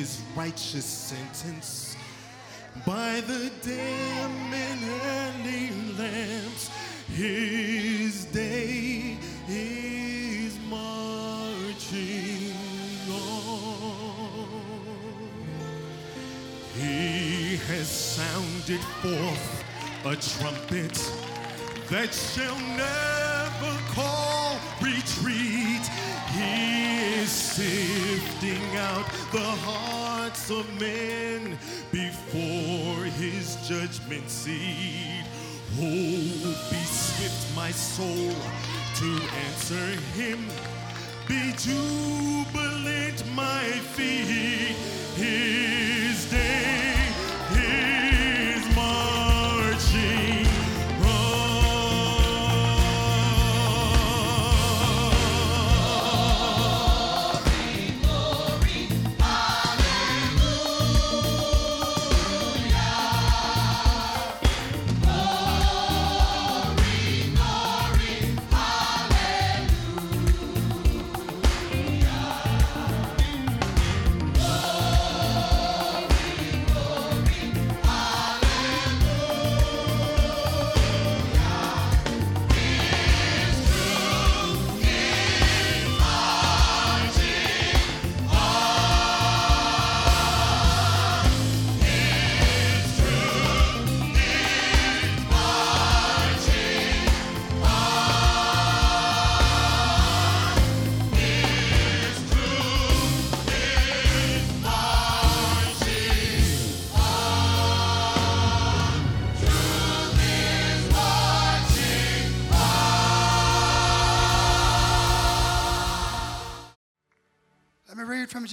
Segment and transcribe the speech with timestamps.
[0.00, 1.94] his righteous sentence
[2.86, 6.70] by the dim and lamps.
[7.08, 12.54] His day is marching
[13.12, 14.48] on.
[16.74, 19.64] He has sounded forth
[20.06, 20.96] a trumpet
[21.90, 22.58] that shall
[22.88, 25.84] never call retreat.
[26.32, 31.56] He is sifting out the hearts of men
[31.92, 35.24] before his judgment seat.
[35.78, 38.34] Oh, be swift, my soul,
[38.96, 40.48] to answer him.
[41.28, 43.64] Be jubilant, my
[43.94, 44.74] feet.
[45.14, 46.89] His day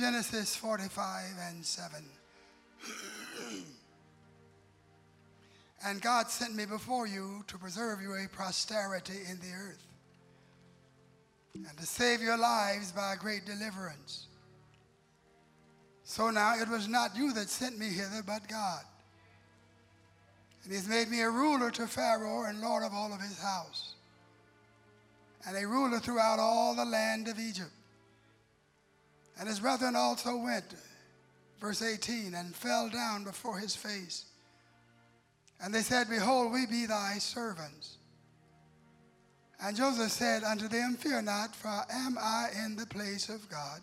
[0.08, 2.02] Genesis 45 and 7.
[5.86, 9.86] and God sent me before you to preserve you a posterity in the earth,
[11.56, 14.28] and to save your lives by a great deliverance.
[16.06, 18.84] So now it was not you that sent me hither, but God.
[20.64, 23.96] And he's made me a ruler to Pharaoh and lord of all of his house,
[25.46, 27.72] and a ruler throughout all the land of Egypt.
[29.40, 30.66] And his brethren also went,
[31.60, 34.26] verse 18, and fell down before his face.
[35.62, 37.98] And they said, Behold, we be thy servants.
[39.62, 43.82] And Joseph said unto them, Fear not, for am I in the place of God?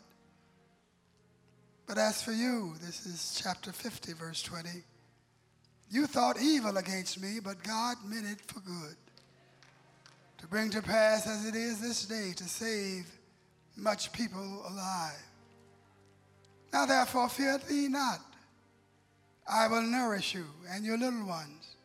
[1.87, 4.71] But as for you, this is chapter 50, verse 20,
[5.91, 8.97] you thought evil against me, but God meant it for good,
[10.39, 13.07] to bring to pass as it is this day, to save
[13.77, 15.23] much people alive.
[16.75, 18.19] Now therefore fear thee not.
[19.49, 21.77] I will nourish you and your little ones.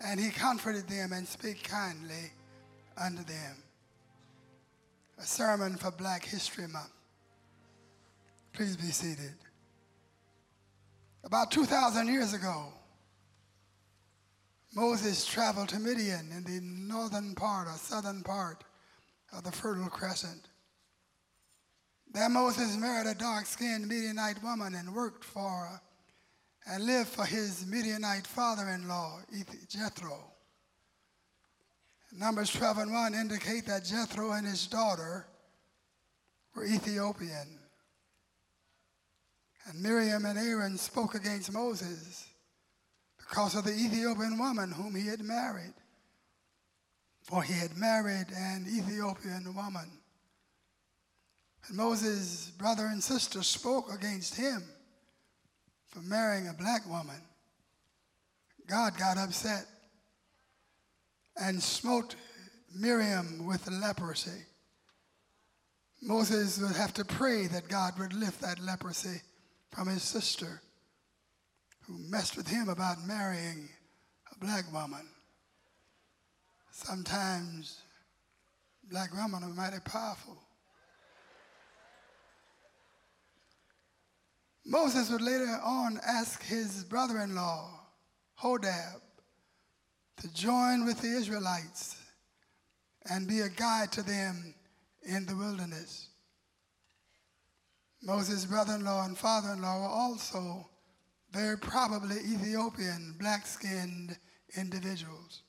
[0.00, 2.32] And he comforted them and spake kindly
[2.96, 3.56] unto them.
[5.18, 6.92] A sermon for Black History Month.
[8.54, 9.34] Please be seated.
[11.22, 12.72] About 2,000 years ago,
[14.74, 18.64] Moses traveled to Midian in the northern part or southern part
[19.36, 20.48] of the Fertile Crescent.
[22.12, 25.80] There Moses married a dark-skinned Midianite woman and worked for her
[26.66, 29.20] and lived for his Midianite father-in-law,
[29.68, 30.32] Jethro.
[32.12, 35.26] Numbers 12 and 1 indicate that Jethro and his daughter
[36.54, 37.58] were Ethiopian.
[39.66, 42.26] And Miriam and Aaron spoke against Moses
[43.18, 45.74] because of the Ethiopian woman whom he had married.
[47.22, 49.97] For he had married an Ethiopian woman.
[51.66, 54.62] And Moses' brother and sister spoke against him
[55.88, 57.20] for marrying a black woman.
[58.68, 59.66] God got upset
[61.36, 62.14] and smote
[62.74, 64.44] Miriam with leprosy.
[66.00, 69.20] Moses would have to pray that God would lift that leprosy
[69.70, 70.60] from his sister
[71.86, 73.68] who messed with him about marrying
[74.30, 75.08] a black woman.
[76.70, 77.80] Sometimes
[78.90, 80.36] black women are mighty powerful.
[84.70, 87.70] Moses would later on ask his brother in law,
[88.38, 89.00] Hobab,
[90.18, 91.96] to join with the Israelites
[93.08, 94.54] and be a guide to them
[95.04, 96.10] in the wilderness.
[98.02, 100.68] Moses' brother in law and father in law were also
[101.32, 104.18] very probably Ethiopian, black skinned
[104.54, 105.44] individuals.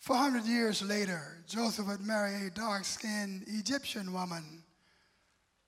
[0.00, 4.64] 400 years later, Joseph would marry a dark skinned Egyptian woman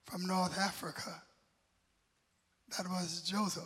[0.05, 1.23] from North Africa.
[2.75, 3.63] That was Joseph.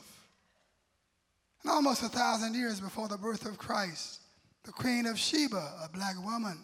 [1.63, 4.21] And almost a thousand years before the birth of Christ,
[4.63, 6.57] the Queen of Sheba, a black woman,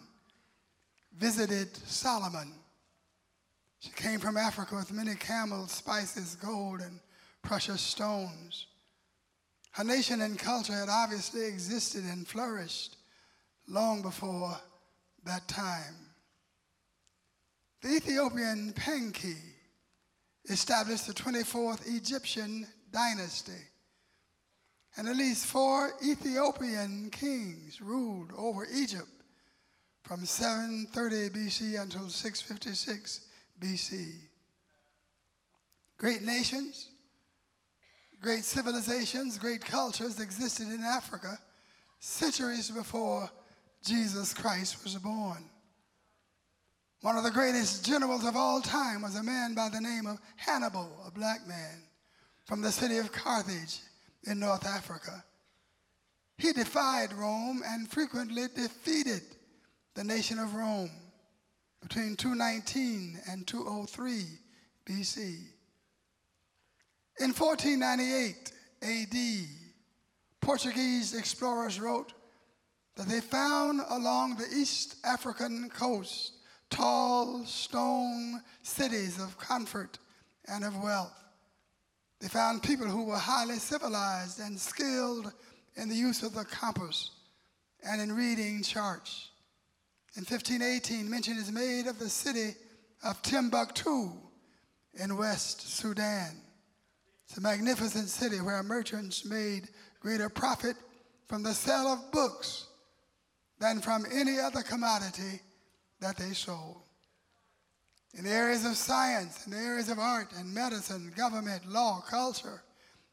[1.16, 2.52] visited Solomon.
[3.80, 7.00] She came from Africa with many camels, spices, gold, and
[7.42, 8.66] precious stones.
[9.72, 12.96] Her nation and culture had obviously existed and flourished
[13.68, 14.56] long before
[15.24, 15.94] that time.
[17.82, 19.36] The Ethiopian Piankhi
[20.48, 23.52] established the 24th Egyptian dynasty.
[24.96, 29.06] And at least four Ethiopian kings ruled over Egypt
[30.02, 33.26] from 730 BC until 656
[33.60, 34.14] BC.
[35.98, 36.88] Great nations,
[38.22, 41.38] great civilizations, great cultures existed in Africa
[42.00, 43.30] centuries before
[43.84, 45.44] Jesus Christ was born.
[47.00, 50.20] One of the greatest generals of all time was a man by the name of
[50.36, 51.82] Hannibal, a black man
[52.44, 53.78] from the city of Carthage
[54.24, 55.22] in North Africa.
[56.38, 59.22] He defied Rome and frequently defeated
[59.94, 60.90] the nation of Rome
[61.80, 64.24] between 219 and 203
[64.84, 65.18] BC.
[67.20, 68.52] In 1498
[68.82, 69.48] AD,
[70.40, 72.12] Portuguese explorers wrote
[72.96, 76.32] that they found along the East African coast
[76.70, 79.98] tall stone cities of comfort
[80.46, 81.12] and of wealth.
[82.20, 85.32] They found people who were highly civilized and skilled
[85.76, 87.12] in the use of the compass
[87.84, 89.30] and in reading charts.
[90.16, 92.54] In 1518, mention is made of the city
[93.04, 94.10] of Timbuktu
[94.94, 96.42] in West Sudan.
[97.28, 99.68] It's a magnificent city where merchants made
[100.00, 100.76] greater profit
[101.28, 102.66] from the sale of books
[103.60, 105.40] than from any other commodity
[106.00, 106.82] that they sold.
[108.14, 112.62] In the areas of science, in the areas of art and medicine, government, law, culture,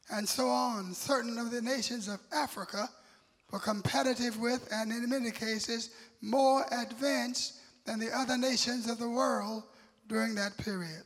[0.10, 2.90] and so on, certain of the nations of Africa
[3.52, 5.90] were competitive with and in many cases
[6.22, 9.64] more advanced than the other nations of the world
[10.08, 11.04] during that period.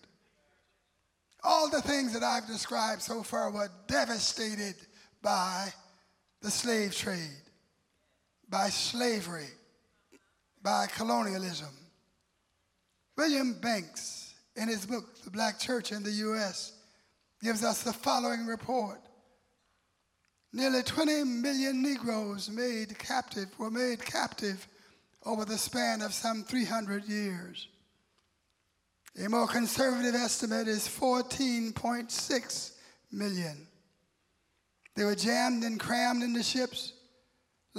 [1.44, 4.76] All the things that I've described so far were devastated
[5.22, 5.70] by
[6.42, 7.44] the slave trade,
[8.50, 9.50] by slavery,
[10.62, 11.70] by colonialism.
[13.18, 16.74] William Banks, in his book, The Black Church in the U.S.,
[17.42, 19.00] gives us the following report.
[20.52, 24.68] Nearly 20 million Negroes made captive were made captive
[25.26, 27.68] over the span of some 300 years.
[29.24, 32.72] A more conservative estimate is 14.6
[33.12, 33.68] million.
[34.96, 36.94] They were jammed and crammed into ships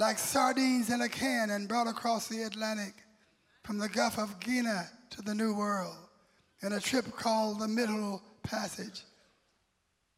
[0.01, 2.95] like sardines in a can and brought across the Atlantic
[3.63, 4.81] from the Gulf of Guinea
[5.11, 5.95] to the New World
[6.63, 9.03] in a trip called the Middle Passage.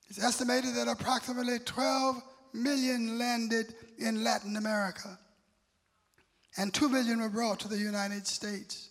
[0.07, 2.15] It's estimated that approximately 12
[2.53, 5.19] million landed in Latin America
[6.57, 8.89] and 2 million were brought to the United States.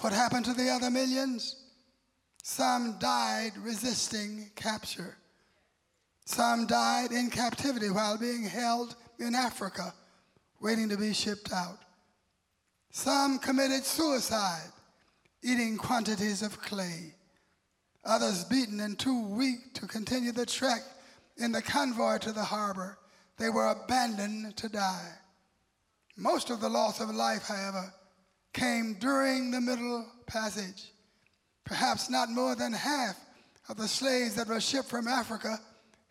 [0.00, 1.62] What happened to the other millions?
[2.42, 5.18] Some died resisting capture.
[6.24, 9.92] Some died in captivity while being held in Africa,
[10.60, 11.78] waiting to be shipped out.
[12.90, 14.72] Some committed suicide,
[15.42, 17.14] eating quantities of clay.
[18.04, 20.80] Others beaten and too weak to continue the trek
[21.36, 22.98] in the convoy to the harbor.
[23.38, 25.12] They were abandoned to die.
[26.16, 27.92] Most of the loss of life, however,
[28.52, 30.92] came during the Middle Passage.
[31.64, 33.16] Perhaps not more than half
[33.68, 35.58] of the slaves that were shipped from Africa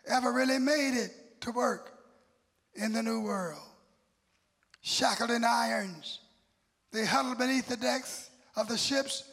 [0.06, 1.99] ever really made it to work
[2.74, 3.60] in the New World.
[4.82, 6.20] Shackled in irons,
[6.92, 9.24] they huddled beneath the decks of the ships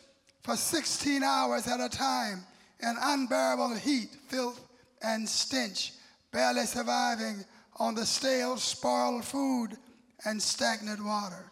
[0.44, 2.44] for 16 hours at a time
[2.82, 4.62] in unbearable heat, filth,
[5.02, 5.94] and stench,
[6.32, 7.44] barely surviving
[7.78, 9.78] on the stale, spoiled food
[10.26, 11.52] and stagnant water.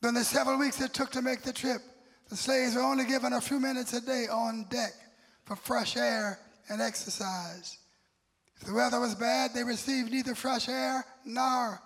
[0.00, 1.80] During the several weeks it took to make the trip,
[2.28, 4.92] the slaves were only given a few minutes a day on deck
[5.44, 6.38] for fresh air
[6.68, 7.78] and exercise.
[8.64, 11.80] The weather was bad, they received neither fresh air nor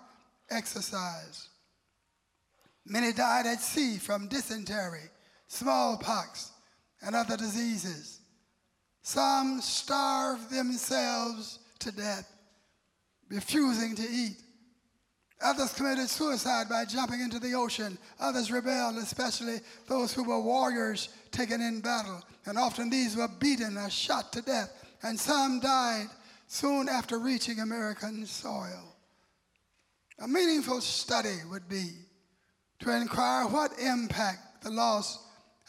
[0.49, 1.49] exercise.
[2.85, 5.09] Many died at sea from dysentery,
[5.47, 6.51] smallpox,
[7.01, 8.19] and other diseases.
[9.01, 12.31] Some starved themselves to death,
[13.29, 14.37] refusing to eat.
[15.41, 17.97] Others committed suicide by jumping into the ocean.
[18.19, 22.21] Others rebelled, especially those who were warriors taken in battle.
[22.45, 24.73] And often these were beaten or shot to death.
[25.03, 26.07] And some died
[26.47, 28.95] soon after reaching American soil.
[30.19, 31.91] A meaningful study would be
[32.79, 35.19] to inquire what impact the loss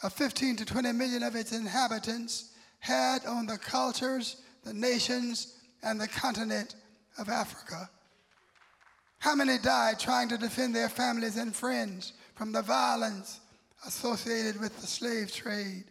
[0.01, 5.99] of 15 to 20 million of its inhabitants had on the cultures, the nations, and
[5.99, 6.75] the continent
[7.17, 7.89] of Africa.
[9.19, 13.41] How many died trying to defend their families and friends from the violence
[13.85, 15.85] associated with the slave trade?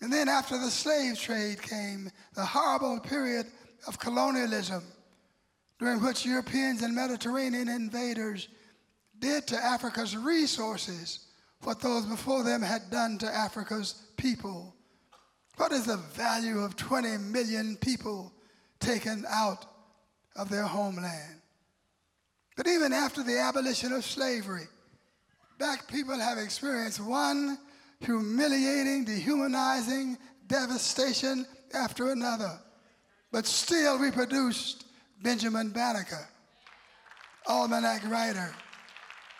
[0.00, 3.46] And then, after the slave trade came the horrible period
[3.86, 4.82] of colonialism,
[5.78, 8.48] during which Europeans and Mediterranean invaders
[9.18, 11.26] did to Africa's resources
[11.62, 14.74] what those before them had done to Africa's people.
[15.56, 18.32] What is the value of 20 million people
[18.78, 19.66] taken out
[20.36, 21.40] of their homeland?
[22.56, 24.68] But even after the abolition of slavery,
[25.58, 27.58] black people have experienced one
[28.00, 32.58] humiliating, dehumanizing devastation after another,
[33.32, 34.86] but still reproduced
[35.22, 36.28] Benjamin Banneker,
[37.46, 38.52] almanac writer,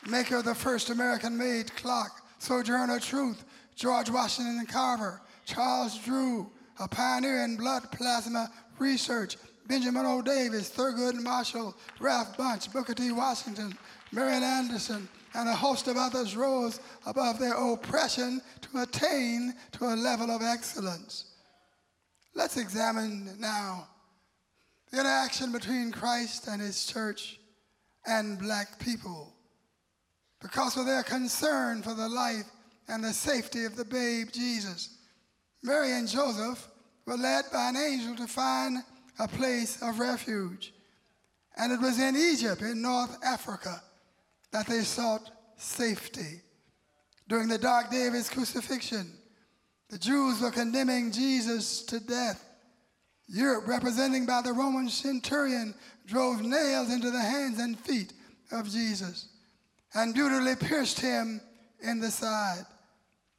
[0.09, 3.45] maker of the first American made clock, Sojourner Truth,
[3.75, 10.23] George Washington Carver, Charles Drew, a pioneer in blood plasma research, Benjamin O.
[10.23, 13.13] Davis, Thurgood Marshall, Ralph Bunche, Booker T.
[13.13, 13.77] Washington,
[14.13, 19.95] Marian Anderson, and a host of others rose above their oppression to attain to a
[19.95, 21.30] level of excellence.
[22.35, 23.89] Let's examine now
[24.91, 27.39] the interaction between Christ and his church
[28.07, 29.35] and black people.
[30.41, 32.47] Because of their concern for the life
[32.89, 34.97] and the safety of the babe Jesus,
[35.63, 36.67] Mary and Joseph
[37.07, 38.79] were led by an angel to find
[39.19, 40.73] a place of refuge.
[41.57, 43.83] And it was in Egypt, in North Africa,
[44.53, 46.41] that they sought safety.
[47.29, 49.13] During the dark day of his crucifixion,
[49.91, 52.45] the Jews were condemning Jesus to death.
[53.29, 55.75] Europe, representing by the Roman centurion,
[56.07, 58.13] drove nails into the hands and feet
[58.53, 59.29] of Jesus
[59.95, 61.41] and brutally pierced him
[61.81, 62.65] in the side.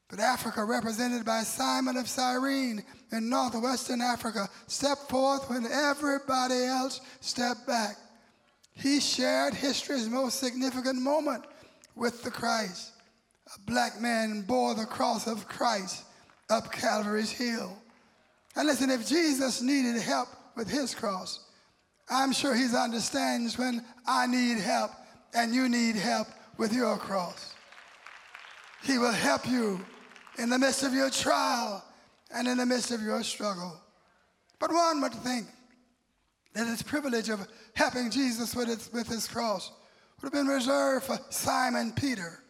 [0.09, 6.99] But Africa, represented by Simon of Cyrene in northwestern Africa, stepped forth when everybody else
[7.21, 7.95] stepped back.
[8.73, 11.45] He shared history's most significant moment
[11.95, 12.91] with the Christ.
[13.55, 16.03] A black man bore the cross of Christ
[16.51, 17.75] up Calvary's hill.
[18.55, 21.39] And listen, if Jesus needed help with his cross,
[22.09, 24.91] I'm sure he understands when I need help
[25.33, 26.27] and you need help
[26.57, 27.55] with your cross.
[28.83, 29.79] He will help you
[30.37, 31.83] in the midst of your trial
[32.33, 33.79] and in the midst of your struggle.
[34.59, 35.47] But one would think
[36.53, 39.71] that his privilege of helping Jesus with his, with his cross
[40.21, 42.43] would have been reserved for Simon Peter,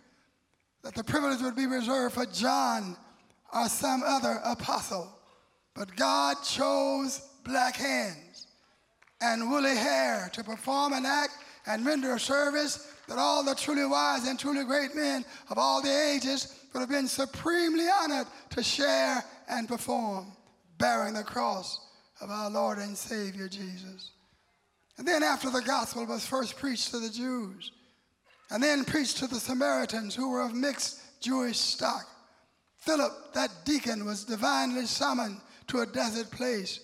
[0.83, 2.97] that the privilege would be reserved for John
[3.53, 5.09] or some other apostle.
[5.75, 8.47] But God chose black hands
[9.21, 11.33] and woolly hair to perform an act
[11.65, 15.81] and render a service that all the truly wise and truly great men of all
[15.81, 20.31] the ages would have been supremely honored to share and perform,
[20.77, 21.79] bearing the cross
[22.21, 24.11] of our Lord and Savior Jesus.
[24.97, 27.71] And then, after the gospel was first preached to the Jews,
[28.49, 32.05] and then preached to the Samaritans who were of mixed Jewish stock,
[32.81, 36.79] Philip, that deacon, was divinely summoned to a desert place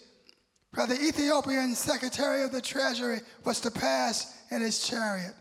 [0.73, 5.33] where the Ethiopian secretary of the treasury was to pass in his chariot.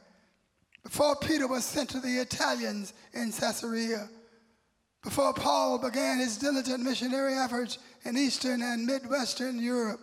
[0.82, 4.08] Before Peter was sent to the Italians in Caesarea,
[5.02, 10.00] before Paul began his diligent missionary efforts in Eastern and Midwestern Europe,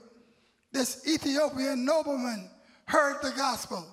[0.72, 2.48] this Ethiopian nobleman
[2.86, 3.86] heard the gospel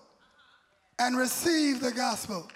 [0.98, 2.46] and received the gospel.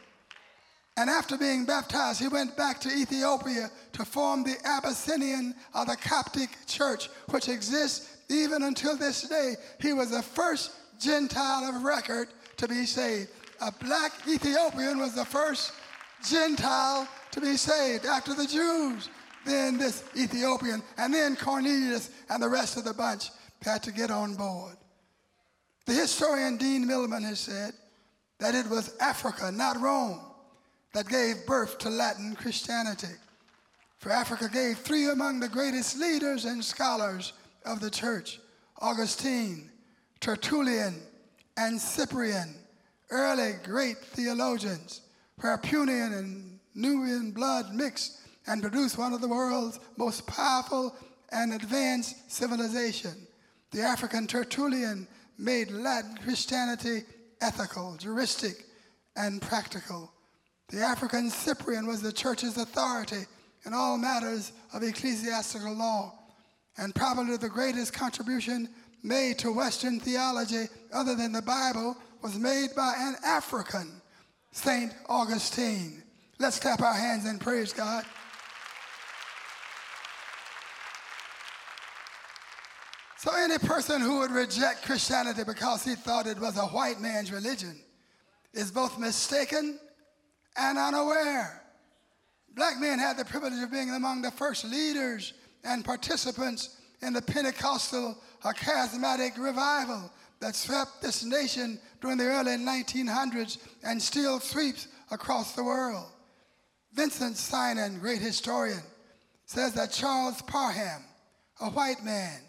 [0.96, 5.96] And after being baptized, he went back to Ethiopia to form the Abyssinian or the
[5.96, 9.54] Coptic church, which exists even until this day.
[9.80, 10.70] He was the first
[11.00, 13.30] Gentile of record to be saved.
[13.60, 15.72] A black Ethiopian was the first
[16.28, 19.08] Gentile to be saved after the Jews.
[19.44, 23.30] Then this Ethiopian, and then Cornelius and the rest of the bunch
[23.62, 24.76] had to get on board.
[25.86, 27.74] The historian Dean Milman has said
[28.38, 30.20] that it was Africa, not Rome,
[30.94, 33.14] that gave birth to Latin Christianity.
[33.98, 37.32] For Africa gave three among the greatest leaders and scholars
[37.66, 38.40] of the church
[38.80, 39.70] Augustine,
[40.20, 41.00] Tertullian,
[41.56, 42.54] and Cyprian,
[43.10, 45.02] early great theologians,
[45.40, 50.94] where Punian and Nubian blood mixed and produced one of the world's most powerful
[51.32, 53.26] and advanced civilization.
[53.70, 57.02] The African Tertullian made Latin Christianity
[57.40, 58.66] ethical, juristic,
[59.16, 60.12] and practical.
[60.68, 63.26] The African Cyprian was the church's authority
[63.66, 66.12] in all matters of ecclesiastical law,
[66.78, 68.68] and probably the greatest contribution
[69.02, 74.00] made to Western theology, other than the Bible, was made by an African,
[74.52, 74.92] St.
[75.08, 76.02] Augustine.
[76.38, 78.04] Let's clap our hands and praise God.
[83.18, 87.32] So, any person who would reject Christianity because he thought it was a white man's
[87.32, 87.78] religion
[88.52, 89.78] is both mistaken
[90.56, 91.62] and unaware.
[92.54, 95.32] Black men had the privilege of being among the first leaders
[95.64, 102.52] and participants in the Pentecostal or charismatic revival that swept this nation during the early
[102.52, 106.06] 1900s and still sweeps across the world.
[106.92, 108.82] Vinson Synan, great historian,
[109.46, 111.02] says that Charles Parham,
[111.60, 112.40] a white man,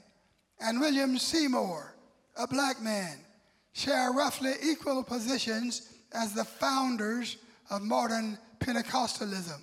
[0.59, 1.95] and William Seymour,
[2.37, 3.17] a black man,
[3.73, 7.37] share roughly equal positions as the founders
[7.69, 9.61] of modern Pentecostalism.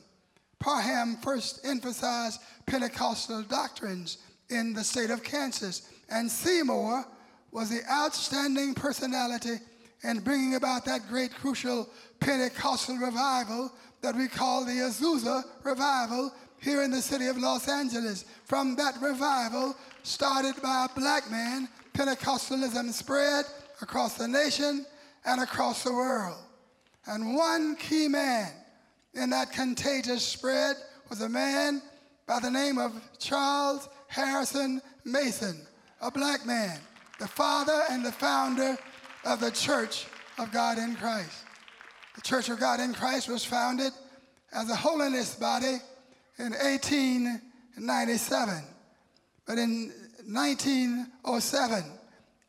[0.59, 7.05] Parham first emphasized Pentecostal doctrines in the state of Kansas, and Seymour
[7.51, 9.57] was the outstanding personality
[10.05, 11.89] in bringing about that great crucial
[12.21, 18.25] Pentecostal revival that we call the Azusa Revival here in the city of Los Angeles.
[18.45, 23.45] From that revival, started by a black man, Pentecostalism spread
[23.81, 24.87] across the nation
[25.25, 26.39] and across the world.
[27.07, 28.51] And one key man
[29.15, 30.77] in that contagious spread
[31.09, 31.83] was a man
[32.27, 35.67] by the name of Charles Harrison Mason,
[36.01, 36.79] a black man,
[37.19, 38.77] the father and the founder
[39.25, 40.07] of the Church
[40.39, 41.45] of God in Christ.
[42.15, 43.93] The Church of God in Christ was founded
[44.53, 45.79] as a holiness body
[46.39, 48.63] in 1897.
[49.47, 49.93] But in
[50.27, 51.85] 1907,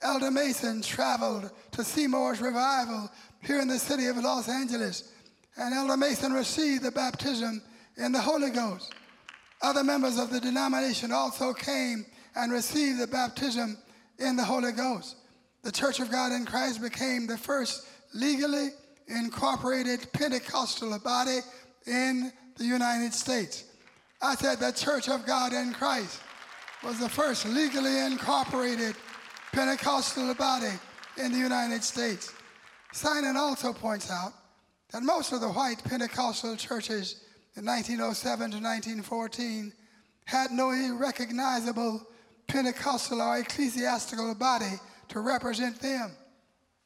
[0.01, 3.09] Elder Mason traveled to Seymour's revival
[3.45, 5.11] here in the city of Los Angeles,
[5.57, 7.61] and Elder Mason received the baptism
[7.97, 8.93] in the Holy Ghost.
[9.61, 13.77] Other members of the denomination also came and received the baptism
[14.19, 15.17] in the Holy Ghost.
[15.63, 18.69] The Church of God in Christ became the first legally
[19.07, 21.39] incorporated Pentecostal body
[21.85, 23.65] in the United States.
[24.21, 26.19] I said the Church of God in Christ
[26.83, 28.95] was the first legally incorporated
[29.51, 30.71] Pentecostal body
[31.17, 32.33] in the United States.
[32.93, 34.33] Synan also points out
[34.91, 37.23] that most of the white Pentecostal churches
[37.55, 39.73] in 1907 to 1914
[40.25, 42.05] had no recognizable
[42.47, 44.79] Pentecostal or ecclesiastical body
[45.09, 46.11] to represent them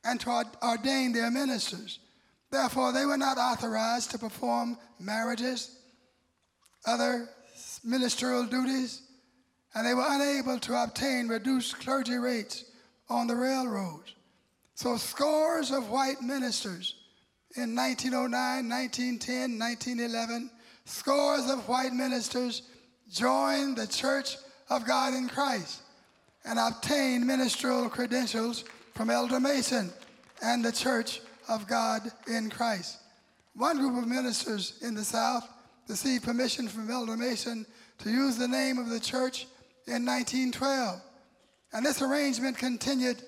[0.06, 2.00] and to ordain their ministers.
[2.50, 5.78] Therefore, they were not authorized to perform marriages,
[6.86, 7.28] other
[7.84, 9.02] ministerial duties,
[9.76, 12.63] and they were unable to obtain reduced clergy rates
[13.10, 14.13] on the railroads.
[14.78, 16.94] So scores of white ministers
[17.56, 20.52] in 1909, 1910, 1911,
[20.86, 22.62] scores of white ministers
[23.12, 24.38] joined the Church
[24.70, 25.82] of God in Christ
[26.46, 29.90] and obtained ministerial credentials from Elder Mason
[30.44, 33.00] and the Church of God in Christ.
[33.56, 35.50] One group of ministers in the South
[35.88, 37.66] received permission from Elder Mason
[37.98, 39.48] to use the name of the church
[39.88, 41.02] in 1912.
[41.74, 43.24] And this arrangement continued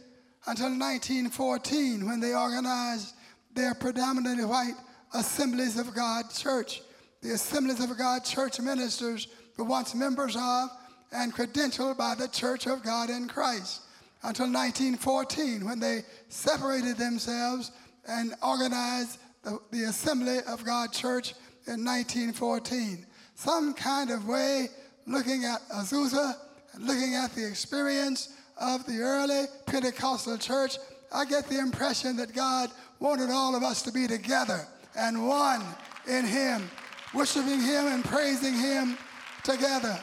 [0.50, 3.14] until 1914 when they organized
[3.54, 4.74] their predominantly white
[5.14, 6.82] Assemblies of God Church.
[7.22, 10.70] The Assemblies of God Church ministers were once members of
[11.12, 13.84] and credentialed by the Church of God in Christ
[14.24, 17.72] until 1914 when they separated themselves
[18.08, 21.34] and organized the, the Assembly of God Church
[21.68, 23.06] in 1914.
[23.36, 24.70] Some kind of way
[25.06, 26.34] looking at Azusa
[26.80, 30.78] looking at the experience of the early Pentecostal church,
[31.14, 32.70] I get the impression that God
[33.00, 35.64] wanted all of us to be together and one
[36.08, 36.70] in Him,
[37.14, 38.98] worshiping Him and praising Him
[39.44, 40.00] together.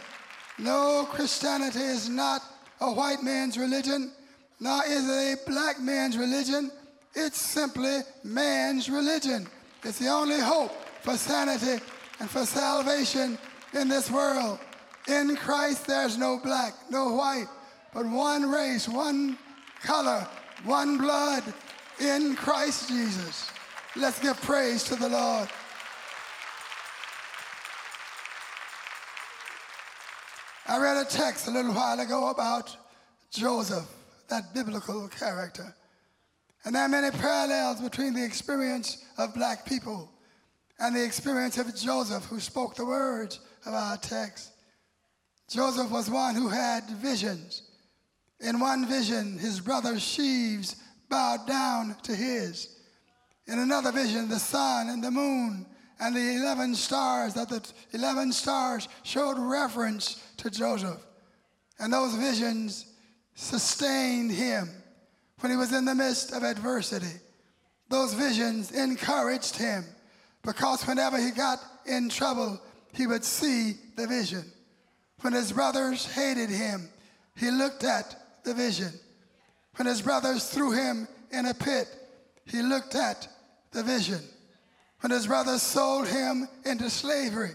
[0.58, 2.42] No, Christianity is not
[2.80, 4.12] a white man's religion,
[4.58, 6.70] nor is it a black man's religion.
[7.14, 9.46] It's simply man's religion.
[9.84, 11.82] It's the only hope for sanity
[12.20, 13.38] and for salvation
[13.74, 14.58] in this world.
[15.08, 17.46] In Christ, there's no black, no white,
[17.96, 19.38] but one race, one
[19.82, 20.28] color,
[20.64, 21.42] one blood
[21.98, 23.50] in Christ Jesus.
[23.96, 25.48] Let's give praise to the Lord.
[30.66, 32.76] I read a text a little while ago about
[33.30, 33.88] Joseph,
[34.28, 35.74] that biblical character.
[36.66, 40.12] And there are many parallels between the experience of black people
[40.78, 44.52] and the experience of Joseph, who spoke the words of our text.
[45.48, 47.62] Joseph was one who had visions.
[48.40, 50.76] In one vision, his brother Sheaves
[51.08, 52.76] bowed down to his.
[53.46, 55.66] In another vision, the sun and the moon
[55.98, 61.00] and the 11 stars, that the 11 stars showed reverence to Joseph.
[61.78, 62.86] And those visions
[63.34, 64.68] sustained him
[65.40, 67.20] when he was in the midst of adversity.
[67.88, 69.84] Those visions encouraged him
[70.42, 72.60] because whenever he got in trouble,
[72.92, 74.44] he would see the vision.
[75.20, 76.88] When his brothers hated him,
[77.36, 78.92] he looked at the vision.
[79.74, 81.88] When his brothers threw him in a pit,
[82.46, 83.28] he looked at
[83.72, 84.20] the vision.
[85.00, 87.50] When his brothers sold him into slavery,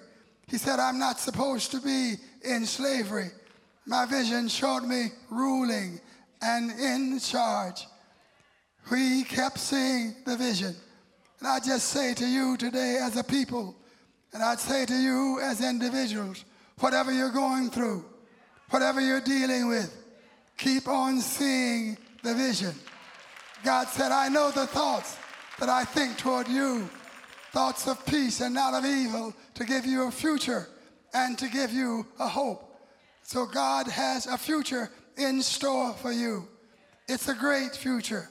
[0.47, 3.29] he said, I'm not supposed to be in slavery.
[3.87, 5.99] My vision showed me ruling
[6.41, 7.87] and in charge.
[8.91, 10.75] We kept seeing the vision.
[11.39, 13.75] And I just say to you today as a people,
[14.33, 16.43] and I'd say to you as individuals,
[16.79, 18.05] whatever you're going through,
[18.69, 20.00] whatever you're dealing with,
[20.61, 22.73] keep on seeing the vision.
[23.63, 25.17] God said, I know the thoughts
[25.59, 26.87] that I think toward you,
[27.51, 30.67] thoughts of peace and not of evil, to give you a future
[31.13, 32.79] and to give you a hope.
[33.23, 36.47] So God has a future in store for you.
[37.07, 38.29] It's a great future.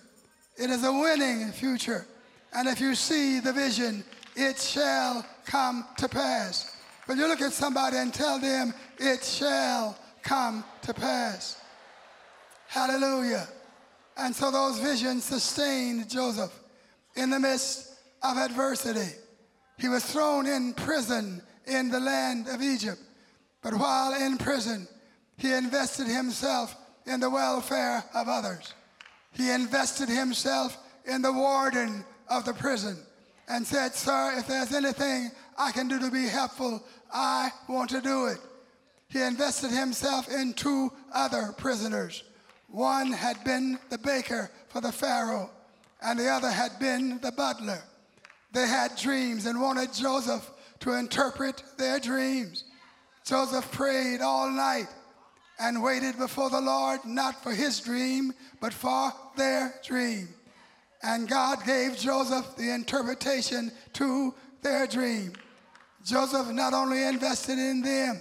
[0.56, 2.06] It is a winning future.
[2.54, 4.04] And if you see the vision,
[4.36, 6.76] it shall come to pass.
[7.06, 11.59] But you look at somebody and tell them, it shall come to pass.
[12.70, 13.48] Hallelujah.
[14.16, 16.56] And so those visions sustained Joseph
[17.16, 19.10] in the midst of adversity.
[19.76, 23.00] He was thrown in prison in the land of Egypt.
[23.60, 24.86] But while in prison,
[25.36, 28.72] he invested himself in the welfare of others.
[29.32, 32.98] He invested himself in the warden of the prison
[33.48, 38.00] and said, Sir, if there's anything I can do to be helpful, I want to
[38.00, 38.38] do it.
[39.08, 42.22] He invested himself in two other prisoners.
[42.70, 45.50] One had been the baker for the Pharaoh,
[46.02, 47.82] and the other had been the butler.
[48.52, 50.48] They had dreams and wanted Joseph
[50.80, 52.64] to interpret their dreams.
[53.24, 54.88] Joseph prayed all night
[55.58, 60.28] and waited before the Lord, not for his dream, but for their dream.
[61.02, 65.32] And God gave Joseph the interpretation to their dream.
[66.04, 68.20] Joseph not only invested in them,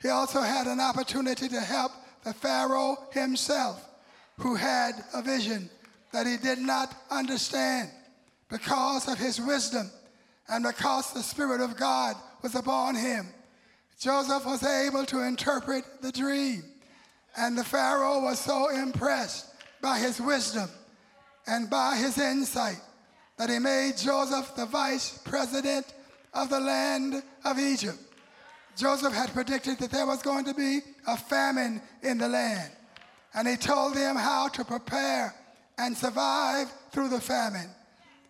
[0.00, 1.92] he also had an opportunity to help
[2.28, 3.82] the Pharaoh himself,
[4.36, 5.70] who had a vision
[6.12, 7.88] that he did not understand
[8.50, 9.90] because of his wisdom
[10.46, 13.28] and because the Spirit of God was upon him.
[13.98, 16.64] Joseph was able to interpret the dream,
[17.34, 19.46] and the Pharaoh was so impressed
[19.80, 20.68] by his wisdom
[21.46, 22.80] and by his insight
[23.38, 25.86] that he made Joseph the vice president
[26.34, 27.98] of the land of Egypt.
[28.78, 32.70] Joseph had predicted that there was going to be a famine in the land,
[33.34, 35.34] and he told them how to prepare
[35.78, 37.68] and survive through the famine.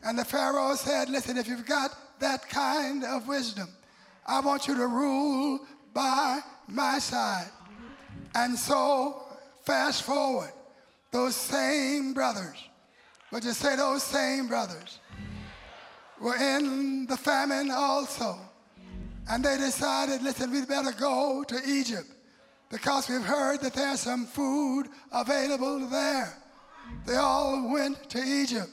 [0.03, 3.69] And the Pharaoh said, Listen, if you've got that kind of wisdom,
[4.27, 5.61] I want you to rule
[5.93, 7.51] by my side.
[8.35, 9.25] And so,
[9.65, 10.53] fast forward,
[11.11, 12.57] those same brothers,
[13.33, 14.99] would you say those same brothers,
[16.19, 18.39] were in the famine also.
[19.29, 22.07] And they decided, listen, we'd better go to Egypt
[22.71, 26.35] because we've heard that there's some food available there.
[27.07, 28.71] They all went to Egypt.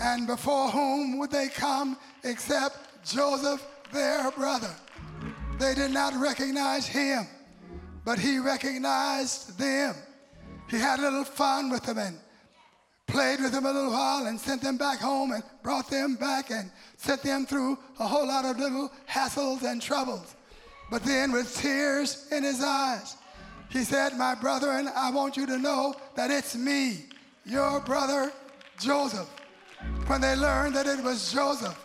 [0.00, 4.74] And before whom would they come except Joseph, their brother?
[5.58, 7.26] They did not recognize him,
[8.04, 9.94] but he recognized them.
[10.70, 12.18] He had a little fun with them and
[13.10, 16.50] played with them a little while and sent them back home and brought them back
[16.50, 20.36] and sent them through a whole lot of little hassles and troubles.
[20.90, 23.16] But then, with tears in his eyes,
[23.68, 27.04] he said, My brethren, I want you to know that it's me,
[27.44, 28.32] your brother
[28.80, 29.28] Joseph.
[30.06, 31.78] When they learned that it was Joseph,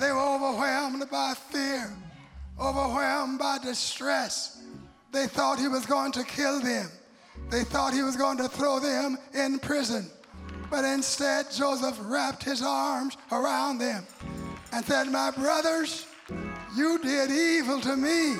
[0.00, 1.92] they were overwhelmed by fear,
[2.60, 4.62] overwhelmed by distress.
[5.12, 6.88] They thought he was going to kill them.
[7.50, 10.10] They thought he was going to throw them in prison.
[10.70, 14.06] But instead, Joseph wrapped his arms around them
[14.72, 16.06] and said, My brothers,
[16.76, 18.36] you did evil to me,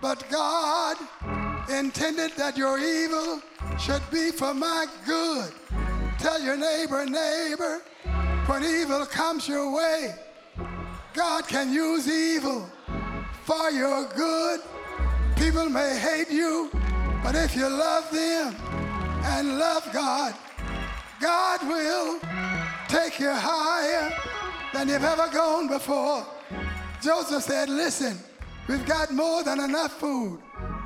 [0.00, 0.96] but God
[1.68, 3.42] intended that your evil
[3.78, 5.52] should be for my good.
[6.18, 7.82] Tell your neighbor, neighbor,
[8.46, 10.14] when evil comes your way,
[11.12, 12.70] God can use evil
[13.44, 14.60] for your good.
[15.36, 16.70] People may hate you,
[17.22, 18.54] but if you love them
[19.24, 20.34] and love God,
[21.20, 22.20] God will
[22.88, 24.12] take you higher
[24.72, 26.24] than you've ever gone before.
[27.02, 28.18] Joseph said, Listen,
[28.68, 30.40] we've got more than enough food.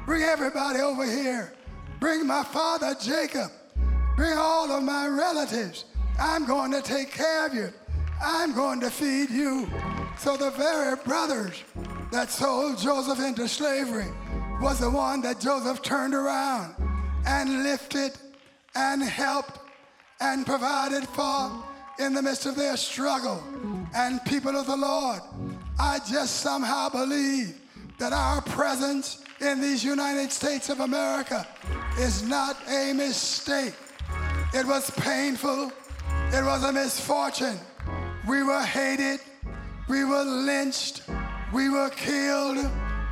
[0.07, 1.53] Bring everybody over here.
[2.01, 3.51] Bring my father Jacob.
[4.17, 5.85] Bring all of my relatives.
[6.19, 7.71] I'm going to take care of you.
[8.23, 9.69] I'm going to feed you.
[10.19, 11.63] So the very brothers
[12.11, 14.09] that sold Joseph into slavery
[14.61, 16.75] was the one that Joseph turned around
[17.27, 18.13] and lifted
[18.75, 19.59] and helped
[20.23, 21.51] and provided for
[21.99, 23.43] in the midst of their struggle.
[23.95, 25.21] And people of the Lord,
[25.79, 27.61] I just somehow believe
[27.99, 31.47] that our presence in these United States of America
[31.99, 33.75] is not a mistake.
[34.55, 35.73] It was painful.
[36.33, 37.59] It was a misfortune.
[38.29, 39.21] We were hated.
[39.89, 41.03] We were lynched.
[41.53, 42.59] We were killed.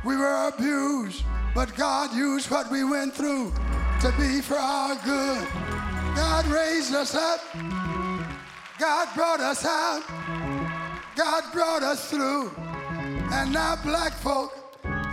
[0.05, 1.23] We were abused.
[1.53, 3.53] But God used what we went through
[3.99, 5.90] to be for our good.
[6.15, 7.39] God raised us up.
[8.79, 10.03] God brought us out.
[11.15, 12.51] God brought us through.
[13.31, 14.53] And now black folk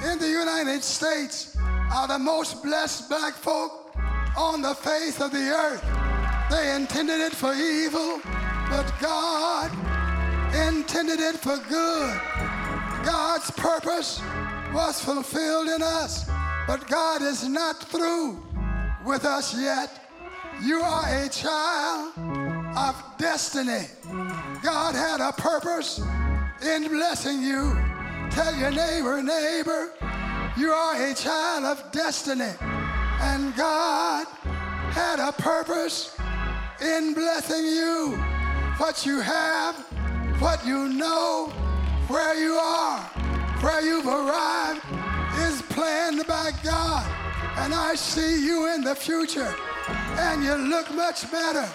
[0.04, 1.56] in the United States
[1.92, 3.94] are the most blessed black folk
[4.36, 5.84] on the face of the earth.
[6.50, 8.20] They intended it for evil,
[8.70, 9.70] but God
[10.54, 12.20] intended it for good.
[13.04, 14.20] God's purpose
[14.72, 16.28] was fulfilled in us,
[16.66, 18.42] but God is not through
[19.04, 20.07] with us yet.
[20.62, 22.12] You are a child
[22.76, 23.86] of destiny.
[24.62, 26.00] God had a purpose
[26.62, 27.76] in blessing you.
[28.30, 29.92] Tell your neighbor, neighbor,
[30.56, 32.50] you are a child of destiny.
[33.20, 34.26] And God
[34.90, 36.16] had a purpose
[36.80, 38.16] in blessing you.
[38.78, 39.76] What you have,
[40.40, 41.52] what you know,
[42.08, 43.00] where you are,
[43.60, 44.84] where you've arrived
[45.38, 47.06] is planned by God.
[47.58, 49.54] And I see you in the future.
[50.18, 51.68] And you look much better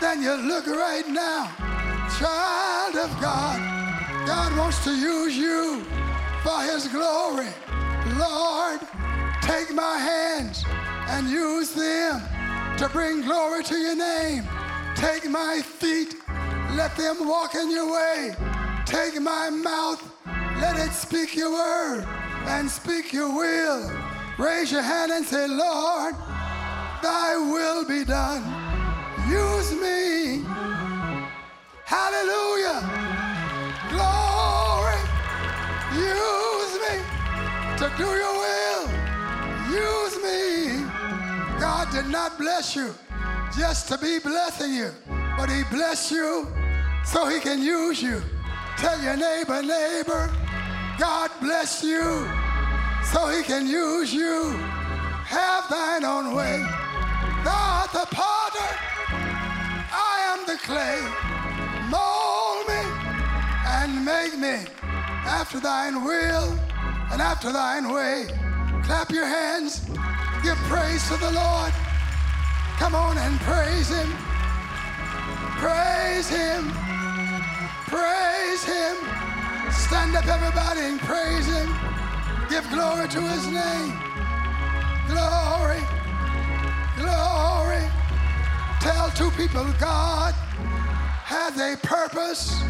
[0.00, 1.50] than you look right now.
[2.18, 5.82] Child of God, God wants to use you
[6.42, 7.48] for his glory.
[8.16, 8.80] Lord,
[9.40, 10.64] take my hands
[11.08, 12.20] and use them
[12.78, 14.44] to bring glory to your name.
[14.96, 16.14] Take my feet,
[16.74, 18.34] let them walk in your way.
[18.84, 20.02] Take my mouth,
[20.60, 22.04] let it speak your word
[22.46, 23.90] and speak your will.
[24.38, 26.14] Raise your hand and say, Lord,
[27.02, 28.42] thy will be done.
[29.28, 30.44] Use me.
[31.84, 32.80] Hallelujah.
[33.90, 35.00] Glory.
[35.92, 36.94] Use me
[37.78, 38.84] to do your will.
[39.70, 40.86] Use me.
[41.60, 42.94] God did not bless you
[43.56, 44.90] just to be blessing you,
[45.36, 46.48] but he blessed you
[47.04, 48.22] so he can use you.
[48.78, 50.30] Tell your neighbor, neighbor,
[50.98, 52.28] God bless you
[53.04, 54.50] so he can use you.
[55.26, 56.81] Have thine own way.
[57.46, 58.70] Art the potter,
[59.92, 61.00] I am the clay.
[61.90, 62.82] Mold me
[63.66, 64.66] and make me
[65.26, 66.58] after thine will
[67.12, 68.26] and after thine way.
[68.84, 69.80] Clap your hands,
[70.42, 71.72] give praise to the Lord.
[72.78, 74.10] Come on and praise him.
[75.58, 76.72] Praise him.
[77.86, 78.96] Praise him.
[79.70, 81.68] Stand up, everybody, and praise him.
[82.48, 83.92] Give glory to his name.
[85.08, 86.01] Glory.
[86.96, 87.84] Glory.
[88.80, 90.34] Tell two people God
[91.24, 92.60] has a purpose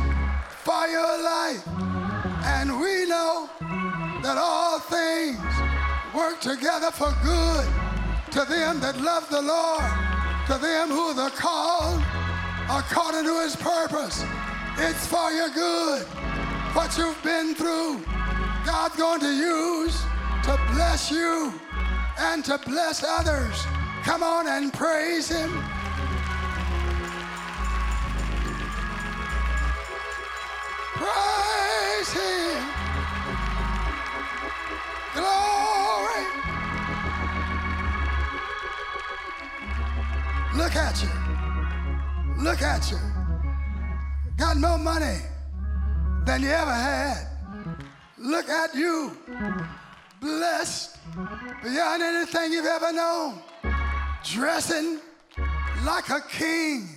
[0.62, 1.66] for your life.
[2.44, 3.48] And we know
[4.22, 5.40] that all things
[6.14, 7.66] work together for good
[8.32, 9.90] to them that love the Lord,
[10.46, 12.02] to them who are called
[12.70, 14.24] according to his purpose.
[14.78, 16.06] It's for your good.
[16.74, 18.04] What you've been through,
[18.64, 20.00] God's going to use
[20.44, 21.52] to bless you
[22.18, 23.66] and to bless others.
[24.04, 25.50] Come on and praise him.
[30.96, 32.64] Praise him.
[35.14, 36.24] Glory.
[40.56, 42.42] Look at you.
[42.42, 42.98] Look at you.
[44.36, 45.18] Got more money
[46.24, 47.28] than you ever had.
[48.18, 49.16] Look at you.
[50.20, 50.98] Blessed
[51.62, 53.40] beyond anything you've ever known.
[54.24, 55.00] Dressing
[55.85, 56.88] like a king,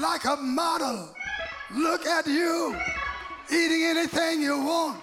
[0.00, 1.08] like a model.
[1.74, 2.76] Look at you.
[3.50, 4.98] Eating anything you want.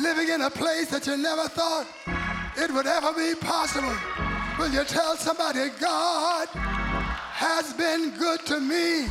[0.00, 1.86] Living in a place that you never thought
[2.56, 3.94] it would ever be possible.
[4.58, 9.06] Will you tell somebody, God has been good to me?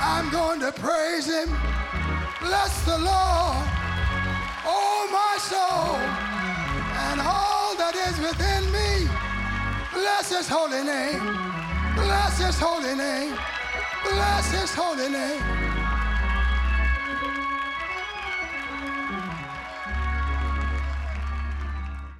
[0.00, 1.48] I'm going to praise him.
[2.40, 3.66] Bless the Lord,
[4.66, 5.96] oh my soul,
[7.08, 8.65] and all that is within.
[9.96, 11.22] Bless his holy name.
[11.94, 13.34] Bless his holy name.
[14.04, 15.65] Bless his holy name.